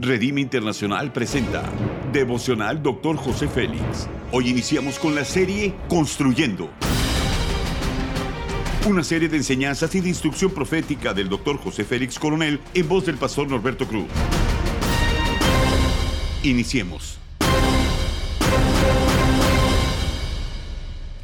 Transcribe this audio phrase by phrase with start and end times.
[0.00, 1.62] Redime Internacional presenta
[2.10, 3.16] Devocional Dr.
[3.16, 4.08] José Félix.
[4.32, 6.70] Hoy iniciamos con la serie Construyendo.
[8.88, 11.58] Una serie de enseñanzas y de instrucción profética del Dr.
[11.58, 14.06] José Félix Coronel en voz del pastor Norberto Cruz.
[16.44, 17.18] Iniciemos.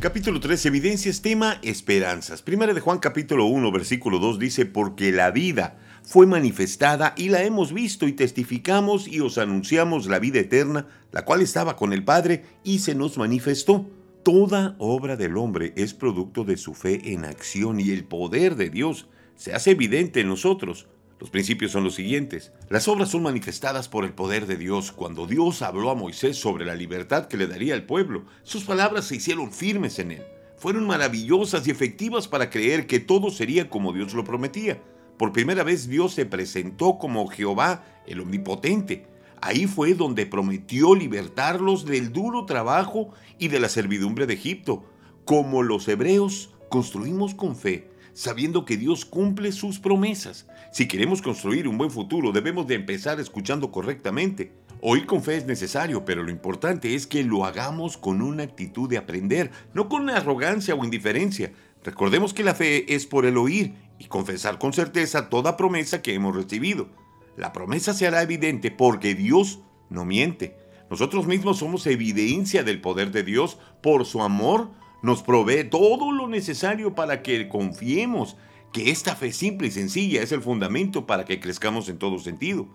[0.00, 2.40] Capítulo 3, Evidencias, tema Esperanzas.
[2.40, 7.42] Primera de Juan capítulo 1, versículo 2 dice, porque la vida fue manifestada y la
[7.42, 12.04] hemos visto y testificamos y os anunciamos la vida eterna, la cual estaba con el
[12.04, 13.86] Padre y se nos manifestó.
[14.22, 18.70] Toda obra del hombre es producto de su fe en acción y el poder de
[18.70, 20.86] Dios se hace evidente en nosotros.
[21.18, 22.52] Los principios son los siguientes.
[22.68, 24.90] Las obras son manifestadas por el poder de Dios.
[24.90, 29.04] Cuando Dios habló a Moisés sobre la libertad que le daría al pueblo, sus palabras
[29.04, 30.22] se hicieron firmes en él.
[30.56, 34.80] Fueron maravillosas y efectivas para creer que todo sería como Dios lo prometía.
[35.22, 39.06] Por primera vez Dios se presentó como Jehová, el Omnipotente.
[39.40, 44.84] Ahí fue donde prometió libertarlos del duro trabajo y de la servidumbre de Egipto.
[45.24, 50.48] Como los hebreos, construimos con fe, sabiendo que Dios cumple sus promesas.
[50.72, 54.50] Si queremos construir un buen futuro, debemos de empezar escuchando correctamente.
[54.80, 58.90] Oír con fe es necesario, pero lo importante es que lo hagamos con una actitud
[58.90, 61.52] de aprender, no con arrogancia o indiferencia.
[61.84, 66.14] Recordemos que la fe es por el oír y confesar con certeza toda promesa que
[66.14, 66.88] hemos recibido.
[67.36, 69.60] La promesa se hará evidente porque Dios
[69.90, 70.56] no miente.
[70.90, 74.70] Nosotros mismos somos evidencia del poder de Dios por su amor.
[75.02, 78.36] Nos provee todo lo necesario para que confiemos
[78.72, 82.66] que esta fe simple y sencilla es el fundamento para que crezcamos en todo sentido.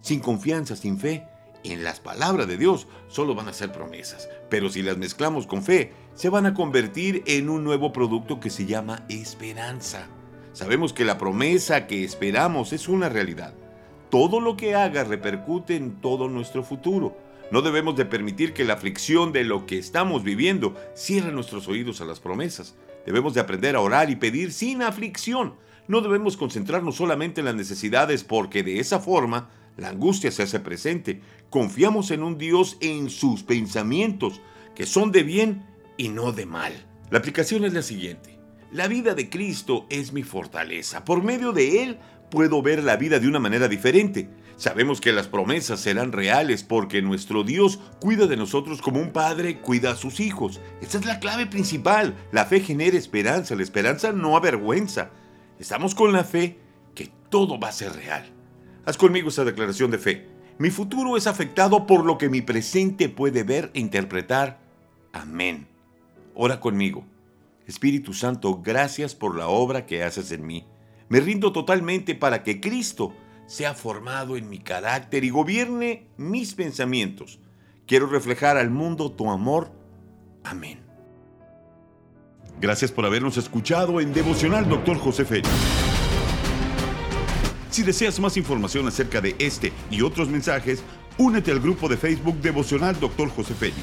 [0.00, 1.26] Sin confianza, sin fe,
[1.62, 5.62] en las palabras de Dios solo van a ser promesas, pero si las mezclamos con
[5.62, 10.08] fe, se van a convertir en un nuevo producto que se llama esperanza.
[10.52, 13.54] Sabemos que la promesa que esperamos es una realidad.
[14.10, 17.16] Todo lo que haga repercute en todo nuestro futuro.
[17.52, 22.00] No debemos de permitir que la aflicción de lo que estamos viviendo cierre nuestros oídos
[22.00, 22.74] a las promesas.
[23.06, 25.54] Debemos de aprender a orar y pedir sin aflicción.
[25.86, 30.58] No debemos concentrarnos solamente en las necesidades porque de esa forma la angustia se hace
[30.60, 31.20] presente.
[31.48, 34.40] Confiamos en un Dios en sus pensamientos,
[34.74, 35.64] que son de bien
[35.96, 36.72] y no de mal.
[37.10, 38.39] La aplicación es la siguiente.
[38.72, 41.04] La vida de Cristo es mi fortaleza.
[41.04, 41.98] Por medio de Él
[42.30, 44.30] puedo ver la vida de una manera diferente.
[44.56, 49.58] Sabemos que las promesas serán reales porque nuestro Dios cuida de nosotros como un padre
[49.58, 50.60] cuida a sus hijos.
[50.80, 52.14] Esta es la clave principal.
[52.30, 53.56] La fe genera esperanza.
[53.56, 55.10] La esperanza no avergüenza.
[55.58, 56.60] Estamos con la fe
[56.94, 58.30] que todo va a ser real.
[58.84, 60.28] Haz conmigo esa declaración de fe.
[60.58, 64.60] Mi futuro es afectado por lo que mi presente puede ver e interpretar.
[65.12, 65.66] Amén.
[66.34, 67.04] Ora conmigo.
[67.70, 70.66] Espíritu Santo, gracias por la obra que haces en mí.
[71.08, 73.14] Me rindo totalmente para que Cristo
[73.46, 77.40] sea formado en mi carácter y gobierne mis pensamientos.
[77.86, 79.72] Quiero reflejar al mundo tu amor.
[80.44, 80.80] Amén.
[82.60, 84.98] Gracias por habernos escuchado en Devocional Dr.
[84.98, 85.48] José Félix.
[87.70, 90.82] Si deseas más información acerca de este y otros mensajes,
[91.18, 93.30] únete al grupo de Facebook Devocional Dr.
[93.30, 93.82] José Félix.